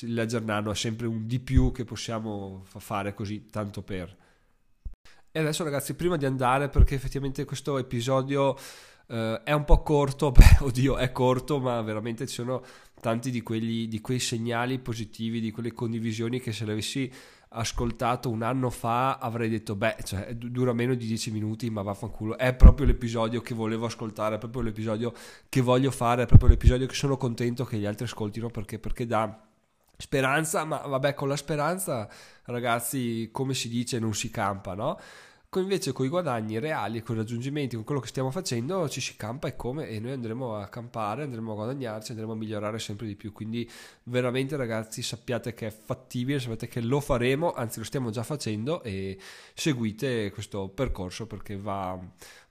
il 0.00 0.14
Ledger 0.14 0.42
Nano 0.42 0.70
è 0.70 0.74
sempre 0.74 1.06
un 1.06 1.26
di 1.26 1.38
più 1.38 1.70
che 1.72 1.84
possiamo 1.84 2.64
fare 2.78 3.14
così 3.14 3.46
tanto 3.50 3.82
per. 3.82 4.16
E 5.36 5.40
adesso 5.40 5.64
ragazzi, 5.64 5.94
prima 5.94 6.16
di 6.16 6.26
andare, 6.26 6.68
perché 6.68 6.94
effettivamente 6.94 7.44
questo 7.44 7.76
episodio 7.76 8.56
eh, 9.08 9.40
è 9.42 9.50
un 9.50 9.64
po' 9.64 9.82
corto, 9.82 10.30
beh, 10.32 10.58
oddio, 10.60 10.96
è 10.96 11.10
corto, 11.10 11.58
ma 11.58 11.82
veramente 11.82 12.28
ci 12.28 12.34
sono 12.34 12.62
tanti 13.00 13.32
di, 13.32 13.42
quelli, 13.42 13.88
di 13.88 14.00
quei 14.00 14.20
segnali 14.20 14.78
positivi, 14.78 15.40
di 15.40 15.50
quelle 15.50 15.72
condivisioni 15.72 16.38
che 16.38 16.52
se 16.52 16.64
le 16.64 16.70
avessi 16.70 17.12
ascoltato 17.48 18.30
un 18.30 18.42
anno 18.42 18.70
fa 18.70 19.16
avrei 19.18 19.48
detto 19.48 19.74
beh 19.74 19.96
cioè, 20.04 20.34
dura 20.34 20.72
meno 20.72 20.94
di 20.94 21.04
10 21.04 21.32
minuti 21.32 21.68
ma 21.68 21.82
vaffanculo. 21.82 22.38
È 22.38 22.54
proprio 22.54 22.86
l'episodio 22.86 23.40
che 23.40 23.54
volevo 23.54 23.86
ascoltare 23.86 24.36
è 24.36 24.38
proprio 24.38 24.62
l'episodio 24.62 25.12
che 25.48 25.60
voglio 25.60 25.90
fare 25.90 26.22
è 26.22 26.26
proprio 26.26 26.48
l'episodio 26.48 26.86
che 26.86 26.94
sono 26.94 27.16
contento 27.16 27.64
che 27.64 27.76
gli 27.76 27.86
altri 27.86 28.04
ascoltino 28.04 28.50
perché, 28.50 28.78
perché 28.78 29.04
dà 29.04 29.48
speranza 29.96 30.64
ma 30.64 30.78
vabbè 30.78 31.14
con 31.14 31.28
la 31.28 31.36
speranza 31.36 32.08
ragazzi 32.44 33.28
come 33.32 33.54
si 33.54 33.68
dice 33.68 33.98
non 33.98 34.14
si 34.14 34.30
campa 34.30 34.74
no? 34.74 34.98
con 35.54 35.62
invece 35.62 35.92
con 35.92 36.04
i 36.04 36.08
guadagni 36.08 36.58
reali, 36.58 37.00
con 37.00 37.14
i 37.14 37.18
raggiungimenti, 37.18 37.76
con 37.76 37.84
quello 37.84 38.00
che 38.00 38.08
stiamo 38.08 38.32
facendo, 38.32 38.88
ci 38.88 39.00
si 39.00 39.14
campa 39.14 39.46
e 39.46 39.54
come 39.54 39.86
e 39.86 40.00
noi 40.00 40.10
andremo 40.10 40.56
a 40.56 40.66
campare, 40.66 41.22
andremo 41.22 41.52
a 41.52 41.54
guadagnarci, 41.54 42.10
andremo 42.10 42.32
a 42.32 42.34
migliorare 42.34 42.80
sempre 42.80 43.06
di 43.06 43.14
più. 43.14 43.32
Quindi 43.32 43.70
veramente 44.02 44.56
ragazzi 44.56 45.00
sappiate 45.00 45.54
che 45.54 45.68
è 45.68 45.70
fattibile, 45.70 46.40
sapete 46.40 46.66
che 46.66 46.80
lo 46.80 46.98
faremo, 46.98 47.52
anzi 47.52 47.78
lo 47.78 47.84
stiamo 47.84 48.10
già 48.10 48.24
facendo 48.24 48.82
e 48.82 49.16
seguite 49.54 50.32
questo 50.32 50.70
percorso 50.70 51.28
perché 51.28 51.56
va, 51.56 51.96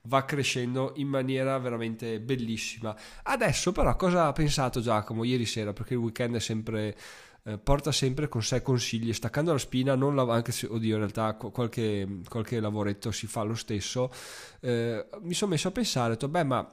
va 0.04 0.24
crescendo 0.24 0.94
in 0.96 1.08
maniera 1.08 1.58
veramente 1.58 2.20
bellissima. 2.20 2.96
Adesso 3.24 3.72
però 3.72 3.94
cosa 3.96 4.28
ha 4.28 4.32
pensato 4.32 4.80
Giacomo 4.80 5.24
ieri 5.24 5.44
sera? 5.44 5.74
Perché 5.74 5.92
il 5.92 6.00
weekend 6.00 6.36
è 6.36 6.40
sempre 6.40 6.96
eh, 7.44 7.58
porta 7.58 7.92
sempre 7.92 8.28
con 8.28 8.42
sé 8.42 8.62
consigli, 8.62 9.12
staccando 9.12 9.52
la 9.52 9.58
spina, 9.58 9.94
non 9.94 10.14
lav- 10.14 10.30
anche 10.30 10.52
se, 10.52 10.66
oddio, 10.66 10.94
in 10.94 10.98
realtà 10.98 11.34
qualche, 11.34 12.20
qualche 12.28 12.60
lavoretto 12.60 13.10
si 13.10 13.26
fa 13.26 13.42
lo 13.42 13.54
stesso, 13.54 14.10
eh, 14.60 15.06
mi 15.20 15.34
sono 15.34 15.52
messo 15.52 15.68
a 15.68 15.72
pensare, 15.72 16.08
ho 16.08 16.12
detto, 16.12 16.28
beh, 16.28 16.44
ma 16.44 16.66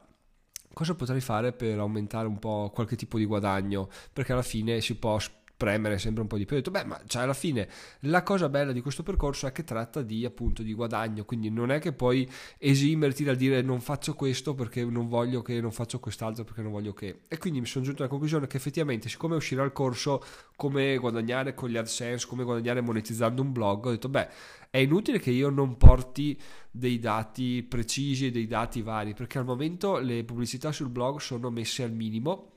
cosa 0.74 0.96
potrei 0.96 1.22
fare 1.22 1.52
per 1.52 1.78
aumentare 1.80 2.28
un 2.28 2.40
po' 2.40 2.72
qualche 2.74 2.96
tipo 2.96 3.18
di 3.18 3.26
guadagno? 3.26 3.90
Perché 4.14 4.32
alla 4.32 4.42
fine 4.42 4.82
si 4.82 4.96
può 4.96 5.18
premere 5.62 6.00
sempre 6.00 6.24
un 6.24 6.28
po' 6.28 6.38
di 6.38 6.46
più. 6.46 6.56
Ho 6.56 6.60
detto, 6.60 6.72
beh, 6.72 6.86
ma 6.86 7.00
cioè, 7.06 7.22
alla 7.22 7.36
fine 7.36 7.70
la 8.02 8.24
cosa 8.24 8.50
bella 8.50 8.72
di 8.72 8.82
questo 8.82 9.04
percorso 9.04 9.46
è 9.46 9.52
che 9.52 9.64
tratta 9.64 10.02
di 10.02 10.26
appunto 10.26 10.64
di 10.64 10.74
guadagno, 10.74 11.24
quindi 11.24 11.52
non 11.52 11.70
è 11.70 11.80
che 11.80 11.94
puoi 11.94 12.28
esimerti 12.58 13.24
dal 13.24 13.36
dire 13.36 13.62
non 13.62 13.80
faccio 13.80 14.16
questo 14.16 14.56
perché 14.56 14.84
non 14.84 15.08
voglio 15.08 15.44
che, 15.44 15.62
non 15.62 15.72
faccio 15.72 16.00
quest'altro 16.00 16.44
perché 16.46 16.64
non 16.64 16.72
voglio 16.72 16.94
che. 16.94 17.22
E 17.28 17.38
quindi 17.38 17.60
mi 17.60 17.68
sono 17.68 17.86
giunto 17.86 18.02
alla 18.02 18.10
conclusione 18.10 18.48
che 18.48 18.58
effettivamente, 18.58 19.08
siccome 19.08 19.36
uscirà 19.36 19.64
il 19.64 19.72
corso 19.72 20.24
come 20.56 20.98
guadagnare 20.98 21.54
con 21.54 21.70
gli 21.70 21.78
AdSense, 21.78 22.26
come 22.26 22.44
guadagnare 22.44 22.82
monetizzando 22.82 23.44
un 23.44 23.52
blog, 23.52 23.86
ho 23.86 23.92
detto, 23.92 24.10
beh, 24.10 24.30
è 24.72 24.80
inutile 24.80 25.20
che 25.20 25.30
io 25.30 25.50
non 25.50 25.78
porti 25.78 26.40
dei 26.72 26.98
dati 26.98 27.62
precisi 27.62 28.26
e 28.26 28.32
dei 28.32 28.48
dati 28.48 28.82
vari, 28.82 29.14
perché 29.14 29.38
al 29.38 29.46
momento 29.46 30.00
le 30.00 30.24
pubblicità 30.24 30.72
sul 30.72 30.90
blog 30.90 31.20
sono 31.20 31.52
messe 31.52 31.84
al 31.84 31.92
minimo 31.92 32.51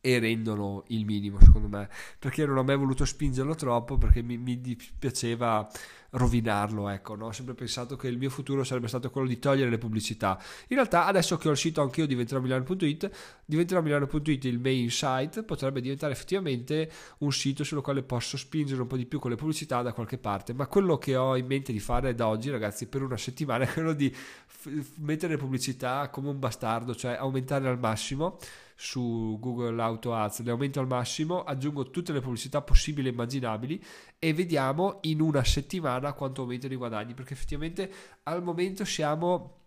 e 0.00 0.18
rendono 0.18 0.84
il 0.88 1.04
minimo 1.04 1.38
secondo 1.40 1.68
me. 1.68 1.88
Perché 2.18 2.46
non 2.46 2.56
ho 2.56 2.62
mai 2.62 2.76
voluto 2.76 3.04
spingerlo 3.04 3.54
troppo 3.54 3.98
perché 3.98 4.22
mi, 4.22 4.38
mi 4.38 4.60
dispiaceva 4.60 5.68
rovinarlo 6.12 6.88
ecco 6.88 7.14
no? 7.14 7.26
ho 7.26 7.32
sempre 7.32 7.54
pensato 7.54 7.94
che 7.94 8.08
il 8.08 8.18
mio 8.18 8.30
futuro 8.30 8.64
sarebbe 8.64 8.88
stato 8.88 9.10
quello 9.10 9.28
di 9.28 9.38
togliere 9.38 9.70
le 9.70 9.78
pubblicità. 9.78 10.40
In 10.68 10.76
realtà 10.76 11.06
adesso 11.06 11.36
che 11.36 11.48
ho 11.48 11.52
il 11.52 11.56
sito 11.56 11.82
anch'io 11.82 12.06
diventerò 12.06 12.40
milano.it 12.40 13.10
diventerò 13.44 13.82
milano.it 13.82 14.44
il 14.44 14.58
main 14.58 14.90
site 14.90 15.42
potrebbe 15.44 15.80
diventare 15.80 16.12
effettivamente 16.12 16.90
un 17.18 17.32
sito 17.32 17.62
sullo 17.62 17.82
quale 17.82 18.02
posso 18.02 18.36
spingere 18.36 18.80
un 18.80 18.86
po' 18.86 18.96
di 18.96 19.06
più 19.06 19.18
con 19.18 19.30
le 19.30 19.36
pubblicità 19.36 19.82
da 19.82 19.92
qualche 19.92 20.18
parte. 20.18 20.52
Ma 20.52 20.66
quello 20.66 20.98
che 20.98 21.14
ho 21.16 21.36
in 21.36 21.46
mente 21.46 21.72
di 21.72 21.80
fare 21.80 22.14
da 22.14 22.26
oggi 22.26 22.50
ragazzi 22.50 22.86
per 22.86 23.02
una 23.02 23.16
settimana 23.16 23.64
è 23.68 23.72
quello 23.72 23.92
di 23.92 24.10
f- 24.10 24.94
mettere 24.96 25.36
pubblicità 25.36 26.08
come 26.08 26.28
un 26.28 26.38
bastardo 26.38 26.94
cioè 26.94 27.12
aumentare 27.12 27.68
al 27.68 27.78
massimo 27.78 28.38
su 28.80 29.36
Google 29.38 29.82
Auto 29.82 30.14
Ads, 30.14 30.40
le 30.40 30.50
aumento 30.50 30.80
al 30.80 30.86
massimo, 30.86 31.44
aggiungo 31.44 31.90
tutte 31.90 32.14
le 32.14 32.22
pubblicità 32.22 32.62
possibili 32.62 33.08
e 33.08 33.10
immaginabili 33.12 33.84
e 34.18 34.32
vediamo 34.32 35.00
in 35.02 35.20
una 35.20 35.44
settimana 35.44 36.14
quanto 36.14 36.40
aumentano 36.40 36.72
i 36.72 36.78
guadagni, 36.78 37.12
perché 37.12 37.34
effettivamente 37.34 37.92
al 38.22 38.42
momento 38.42 38.86
siamo 38.86 39.59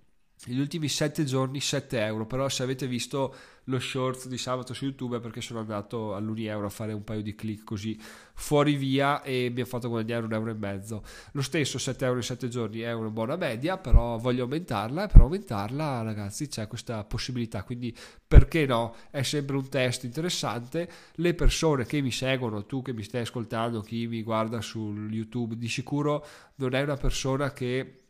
negli 0.46 0.60
ultimi 0.60 0.90
7 0.90 1.24
giorni 1.24 1.62
7 1.62 2.00
euro, 2.02 2.26
però 2.26 2.50
se 2.50 2.64
avete 2.64 2.88
visto 2.88 3.34
lo 3.68 3.80
short 3.80 4.28
di 4.28 4.38
sabato 4.38 4.74
su 4.74 4.84
YouTube 4.84 5.20
perché 5.22 5.40
sono 5.40 5.60
andato 5.60 6.16
all'Unieuro 6.16 6.66
a 6.66 6.70
fare 6.70 6.92
un 6.92 7.04
paio 7.04 7.22
di 7.22 7.34
click 7.34 7.64
così 7.64 7.98
fuori 8.34 8.76
via 8.76 9.22
e 9.22 9.50
mi 9.54 9.62
ha 9.62 9.66
fatto 9.66 9.88
guadagnare 9.88 10.26
un 10.26 10.34
euro 10.34 10.52
e 10.52 10.56
mezzo. 10.56 11.04
Lo 11.32 11.42
stesso 11.42 11.78
7 11.78 12.04
euro 12.04 12.18
in 12.18 12.24
7 12.24 12.50
giorni 12.50 12.80
è 12.80 12.92
una 12.92 13.10
buona 13.10 13.38
media, 13.38 13.78
però 13.78 14.18
voglio 14.18 14.44
aumentarla 14.44 15.06
e 15.06 15.08
per 15.08 15.22
aumentarla 15.22 16.02
ragazzi 16.02 16.48
c'è 16.48 16.68
questa 16.68 17.04
possibilità, 17.06 17.64
quindi 17.64 17.96
perché 18.28 18.66
no? 18.66 18.96
È 19.10 19.22
sempre 19.22 19.56
un 19.56 19.70
test 19.70 20.04
interessante. 20.04 20.90
Le 21.16 21.34
persone 21.34 21.86
che 21.86 22.02
mi 22.02 22.12
seguono, 22.12 22.66
tu 22.66 22.82
che 22.82 22.92
mi 22.92 23.04
stai 23.04 23.22
ascoltando, 23.22 23.82
chi 23.82 24.08
mi 24.08 24.24
guarda 24.24 24.60
su 24.60 24.94
YouTube, 25.10 25.56
di 25.56 25.70
sicuro 25.70 26.26
non 26.56 26.74
è 26.74 26.82
una 26.82 26.98
persona 26.98 27.54
che 27.54 28.03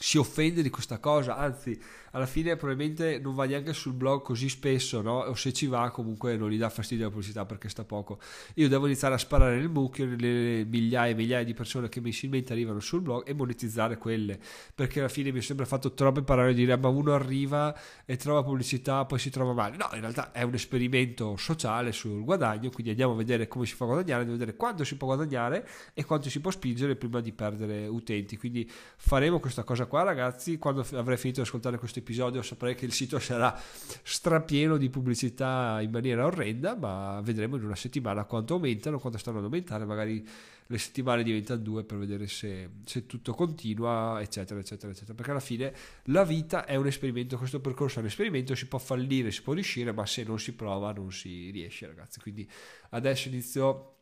si 0.00 0.16
offende 0.16 0.62
di 0.62 0.70
questa 0.70 0.98
cosa, 0.98 1.36
anzi 1.36 1.76
alla 2.12 2.26
fine 2.26 2.56
probabilmente 2.56 3.18
non 3.18 3.34
va 3.34 3.44
neanche 3.44 3.72
sul 3.72 3.92
blog 3.92 4.22
così 4.22 4.48
spesso, 4.48 5.02
no? 5.02 5.18
o 5.18 5.34
se 5.34 5.52
ci 5.52 5.66
va 5.66 5.90
comunque 5.90 6.36
non 6.36 6.50
gli 6.50 6.58
dà 6.58 6.68
fastidio 6.68 7.04
la 7.04 7.10
pubblicità 7.10 7.44
perché 7.44 7.68
sta 7.68 7.84
poco. 7.84 8.18
Io 8.54 8.68
devo 8.68 8.86
iniziare 8.86 9.14
a 9.14 9.18
sparare 9.18 9.56
nel 9.56 9.68
mucchio 9.68 10.06
nelle 10.06 10.64
migliaia 10.64 11.12
e 11.12 11.14
migliaia 11.14 11.44
di 11.44 11.54
persone 11.54 11.88
che 11.88 12.00
mensilmente 12.00 12.52
arrivano 12.52 12.80
sul 12.80 13.00
blog 13.00 13.28
e 13.28 13.34
monetizzare 13.34 13.98
quelle, 13.98 14.38
perché 14.74 15.00
alla 15.00 15.08
fine 15.08 15.32
mi 15.32 15.38
è 15.38 15.42
sempre 15.42 15.66
fatto 15.66 15.92
troppe 15.92 16.22
parole 16.22 16.54
di 16.54 16.64
dire 16.64 16.76
ma 16.76 16.88
uno 16.88 17.12
arriva 17.12 17.76
e 18.04 18.16
trova 18.16 18.42
pubblicità 18.42 19.04
poi 19.04 19.18
si 19.18 19.30
trova 19.30 19.52
male. 19.52 19.76
No, 19.76 19.88
in 19.94 20.00
realtà 20.00 20.32
è 20.32 20.42
un 20.42 20.54
esperimento 20.54 21.36
sociale 21.36 21.92
sul 21.92 22.24
guadagno, 22.24 22.70
quindi 22.70 22.90
andiamo 22.90 23.12
a 23.12 23.16
vedere 23.16 23.48
come 23.48 23.66
si 23.66 23.74
fa 23.74 23.84
a 23.84 23.88
guadagnare, 23.88 24.20
andiamo 24.20 24.36
a 24.36 24.38
vedere 24.38 24.56
quanto 24.56 24.84
si 24.84 24.96
può 24.96 25.08
guadagnare 25.08 25.68
e 25.94 26.04
quanto 26.04 26.30
si 26.30 26.40
può 26.40 26.50
spingere 26.50 26.96
prima 26.96 27.20
di 27.20 27.32
perdere 27.32 27.86
utenti. 27.86 28.36
Quindi 28.36 28.68
faremo 28.96 29.40
questa 29.40 29.64
cosa 29.64 29.86
qua 29.86 30.02
ragazzi, 30.02 30.58
quando 30.58 30.86
avrei 30.92 31.16
finito 31.16 31.40
di 31.40 31.46
ascoltare 31.46 31.78
questo 31.78 31.97
episodio 31.98 32.42
saprei 32.42 32.74
che 32.74 32.84
il 32.84 32.92
sito 32.92 33.18
sarà 33.20 33.58
strapieno 34.02 34.76
di 34.76 34.90
pubblicità 34.90 35.80
in 35.80 35.90
maniera 35.90 36.24
orrenda, 36.24 36.74
ma 36.74 37.20
vedremo 37.22 37.56
in 37.56 37.64
una 37.64 37.76
settimana 37.76 38.24
quanto 38.24 38.54
aumentano, 38.54 38.98
quanto 38.98 39.18
stanno 39.18 39.38
ad 39.38 39.44
aumentare, 39.44 39.84
magari 39.84 40.26
le 40.70 40.78
settimane 40.78 41.22
diventano 41.22 41.60
due 41.62 41.82
per 41.84 41.96
vedere 41.96 42.26
se, 42.26 42.68
se, 42.84 43.06
tutto 43.06 43.32
continua, 43.32 44.20
eccetera, 44.20 44.60
eccetera, 44.60 44.92
eccetera. 44.92 45.14
Perché 45.14 45.30
alla 45.30 45.40
fine 45.40 45.74
la 46.04 46.24
vita 46.24 46.66
è 46.66 46.76
un 46.76 46.86
esperimento, 46.86 47.38
questo 47.38 47.60
percorso 47.60 47.98
è 47.98 48.02
un 48.02 48.08
esperimento, 48.08 48.54
si 48.54 48.66
può 48.66 48.78
fallire, 48.78 49.30
si 49.30 49.42
può 49.42 49.54
riuscire, 49.54 49.92
ma 49.92 50.04
se 50.04 50.24
non 50.24 50.38
si 50.38 50.54
prova 50.54 50.92
non 50.92 51.10
si 51.10 51.50
riesce, 51.50 51.86
ragazzi. 51.86 52.20
Quindi 52.20 52.48
adesso 52.90 53.28
inizio 53.28 53.96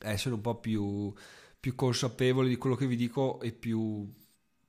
a 0.00 0.10
essere 0.10 0.34
un 0.34 0.42
po' 0.42 0.56
più, 0.56 1.12
più 1.58 1.74
consapevole 1.74 2.48
di 2.48 2.56
quello 2.56 2.76
che 2.76 2.86
vi 2.86 2.96
dico 2.96 3.40
e 3.40 3.52
più 3.52 4.06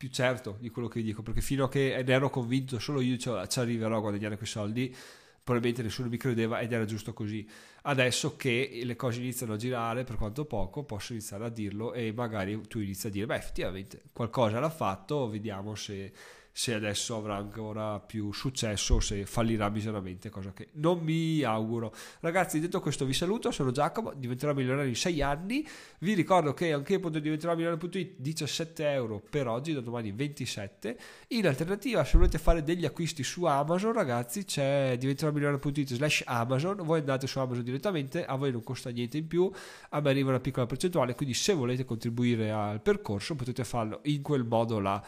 più 0.04 0.12
certo 0.12 0.58
di 0.60 0.70
quello 0.70 0.90
che 0.90 1.00
vi 1.00 1.06
dico, 1.06 1.22
perché 1.22 1.40
fino 1.40 1.64
a 1.64 1.70
che 1.70 2.04
ne 2.06 2.14
ero 2.14 2.30
convinto 2.30 2.78
solo 2.78 3.00
io 3.00 3.16
cioè, 3.16 3.48
ci 3.48 3.60
arriverò 3.60 3.96
a 3.96 4.02
guadagnare 4.02 4.36
quei 4.36 4.50
soldi, 4.50 4.94
probabilmente 5.42 5.82
nessuno 5.82 6.10
mi 6.10 6.18
credeva 6.18 6.60
ed 6.60 6.74
era 6.74 6.84
giusto 6.84 7.14
così. 7.14 7.48
Adesso 7.84 8.36
che 8.36 8.82
le 8.84 8.98
cose 8.98 9.22
iniziano 9.22 9.54
a 9.54 9.56
girare, 9.56 10.04
per 10.04 10.18
quanto 10.18 10.44
poco, 10.44 10.84
posso 10.84 11.14
iniziare 11.14 11.46
a 11.46 11.50
dirlo 11.50 11.94
e 11.94 12.12
magari 12.12 12.60
tu 12.68 12.80
inizi 12.80 13.08
a 13.08 13.10
dire, 13.12 13.26
beh 13.26 13.38
effettivamente 13.38 14.02
qualcosa 14.12 14.60
l'ha 14.60 14.70
fatto, 14.70 15.30
vediamo 15.30 15.74
se 15.74 16.12
se 16.56 16.76
adesso 16.76 17.18
avrà 17.18 17.36
ancora 17.36 18.00
più 18.00 18.32
successo 18.32 18.96
o 18.96 19.00
se 19.00 19.26
fallirà 19.26 19.70
miseramente, 19.70 20.30
cosa 20.30 20.54
che 20.54 20.70
non 20.74 21.00
mi 21.00 21.42
auguro. 21.42 21.92
Ragazzi, 22.20 22.60
detto 22.60 22.80
questo 22.80 23.06
vi 23.06 23.14
saluto, 23.14 23.50
sono 23.50 23.72
Giacomo, 23.72 24.14
diventerò 24.16 24.54
milionario 24.54 24.88
in 24.88 24.96
6 24.96 25.22
anni, 25.24 25.68
vi 26.00 26.14
ricordo 26.14 26.54
che 26.54 26.72
anche 26.72 26.94
io 26.94 27.10
diventerò 27.10 27.56
milionario.it 27.56 28.14
17 28.18 28.88
euro 28.92 29.20
per 29.28 29.48
oggi, 29.48 29.74
da 29.74 29.82
domani 29.82 30.12
27, 30.12 30.98
in 31.30 31.48
alternativa 31.48 32.06
se 32.06 32.18
volete 32.18 32.38
fare 32.38 32.62
degli 32.62 32.86
acquisti 32.86 33.24
su 33.24 33.46
Amazon 33.46 33.94
ragazzi 33.94 34.46
c'è 34.46 34.96
diventerò 35.00 35.32
milionario.it 35.32 35.96
slash 35.96 36.22
Amazon, 36.28 36.78
voi 36.84 37.00
andate 37.00 37.26
su 37.26 37.40
Amazon 37.40 37.64
direttamente, 37.64 38.26
a 38.26 38.36
voi 38.36 38.52
non 38.52 38.62
costa 38.62 38.92
niente 38.92 39.18
in 39.18 39.26
più, 39.26 39.52
a 39.90 40.00
me 40.02 40.10
arriva 40.12 40.30
una 40.30 40.40
piccola 40.40 40.68
percentuale, 40.68 41.16
quindi 41.16 41.34
se 41.34 41.54
volete 41.54 41.84
contribuire 41.84 42.52
al 42.52 42.80
percorso 42.80 43.34
potete 43.34 43.64
farlo 43.64 44.02
in 44.04 44.22
quel 44.22 44.44
modo 44.44 44.80
là. 44.80 45.04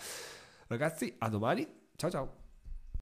Ragazzi, 0.68 1.16
a 1.20 1.30
domani. 1.30 1.68
Ciao 1.96 2.10
ciao. 2.10 2.45